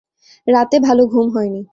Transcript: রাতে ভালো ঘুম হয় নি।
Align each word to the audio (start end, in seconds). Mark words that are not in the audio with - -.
রাতে 0.47 0.77
ভালো 0.79 1.03
ঘুম 1.07 1.27
হয় 1.35 1.49
নি। 1.49 1.61